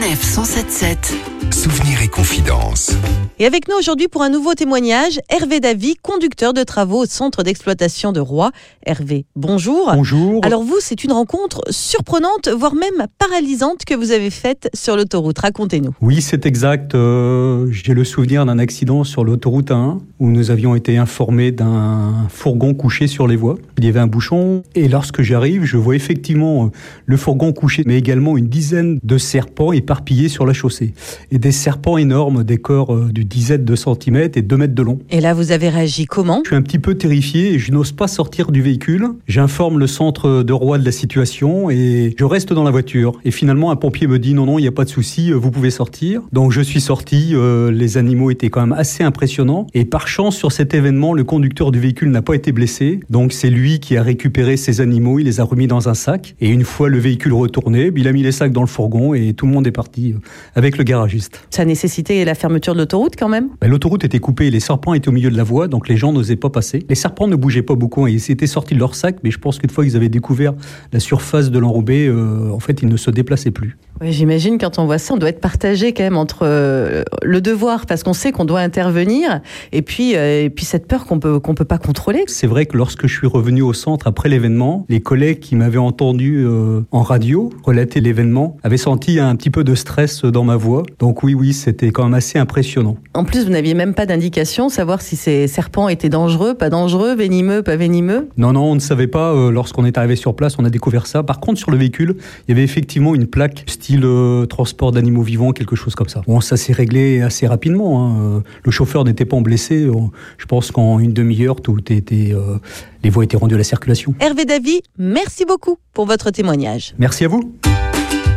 [0.00, 1.39] Sanef 177.
[1.50, 2.96] Souvenirs et confidences.
[3.40, 7.42] Et avec nous aujourd'hui pour un nouveau témoignage, Hervé Davy, conducteur de travaux au centre
[7.42, 8.50] d'exploitation de Roy.
[8.84, 9.90] Hervé, bonjour.
[9.94, 10.44] Bonjour.
[10.44, 15.38] Alors vous, c'est une rencontre surprenante, voire même paralysante que vous avez faite sur l'autoroute.
[15.38, 15.94] Racontez-nous.
[16.00, 16.94] Oui, c'est exact.
[16.94, 22.28] Euh, J'ai le souvenir d'un accident sur l'autoroute 1 où nous avions été informés d'un
[22.28, 23.56] fourgon couché sur les voies.
[23.78, 26.68] Il y avait un bouchon et lorsque j'arrive, je vois effectivement euh,
[27.06, 30.92] le fourgon couché, mais également une dizaine de serpents éparpillés sur la chaussée.
[31.32, 34.82] Et des serpents énormes, des corps euh, du dizaine de centimètres et 2 mètres de
[34.82, 34.98] long.
[35.08, 37.92] Et là, vous avez réagi comment Je suis un petit peu terrifié et je n'ose
[37.92, 39.08] pas sortir du véhicule.
[39.26, 43.12] J'informe le centre de Roi de la situation et je reste dans la voiture.
[43.24, 45.36] Et finalement, un pompier me dit non, non, il n'y a pas de souci, euh,
[45.36, 46.20] vous pouvez sortir.
[46.32, 49.66] Donc je suis sorti, euh, les animaux étaient quand même assez impressionnants.
[49.72, 53.00] Et par chance, sur cet événement, le conducteur du véhicule n'a pas été blessé.
[53.08, 56.34] Donc c'est lui qui a récupéré ces animaux, il les a remis dans un sac.
[56.42, 59.32] Et une fois le véhicule retourné, il a mis les sacs dans le fourgon et
[59.32, 60.14] tout le monde est parti
[60.54, 61.29] avec le garagiste.
[61.50, 65.12] Ça nécessitait la fermeture de l'autoroute quand même L'autoroute était coupée, les serpents étaient au
[65.12, 66.84] milieu de la voie, donc les gens n'osaient pas passer.
[66.88, 69.38] Les serpents ne bougeaient pas beaucoup, hein, ils étaient sortis de leur sac, mais je
[69.38, 70.54] pense qu'une fois qu'ils avaient découvert
[70.92, 73.76] la surface de l'enrobé, euh, en fait, ils ne se déplaçaient plus.
[74.02, 77.42] Oui, j'imagine quand on voit ça, on doit être partagé quand même entre euh, le
[77.42, 79.42] devoir, parce qu'on sait qu'on doit intervenir,
[79.72, 82.24] et puis, euh, et puis cette peur qu'on peut, qu'on peut pas contrôler.
[82.26, 85.76] C'est vrai que lorsque je suis revenu au centre après l'événement, les collègues qui m'avaient
[85.76, 90.56] entendu euh, en radio relater l'événement avaient senti un petit peu de stress dans ma
[90.56, 90.82] voix.
[90.98, 92.96] Donc oui, oui, c'était quand même assez impressionnant.
[93.12, 97.14] En plus, vous n'aviez même pas d'indication, savoir si ces serpents étaient dangereux, pas dangereux,
[97.14, 98.30] venimeux, pas venimeux.
[98.38, 99.50] Non, non, on ne savait pas.
[99.50, 101.22] Lorsqu'on est arrivé sur place, on a découvert ça.
[101.22, 102.16] Par contre, sur le véhicule,
[102.48, 106.22] il y avait effectivement une plaque style euh, transport d'animaux vivants, quelque chose comme ça.
[106.26, 108.04] Bon, ça s'est réglé assez rapidement.
[108.04, 108.16] hein.
[108.36, 109.88] Euh, Le chauffeur n'était pas blessé.
[109.88, 112.58] On- Je pense qu'en une demi-heure, tout était, euh,
[113.02, 114.14] les voies étaient rendues à la circulation.
[114.20, 116.94] Hervé Davy, merci beaucoup pour votre témoignage.
[116.98, 117.52] Merci à vous.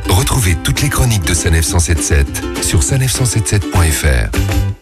[0.09, 2.27] Retrouvez toutes les chroniques de Sanef 177
[2.61, 4.72] sur sanef177.fr.